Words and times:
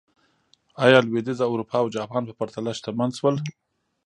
ایا 0.83 0.99
لوېدیځه 1.03 1.45
اروپا 1.49 1.77
او 1.81 1.87
جاپان 1.95 2.23
په 2.27 2.33
پرتله 2.39 2.71
شتمن 2.77 3.09
شول. 3.17 3.35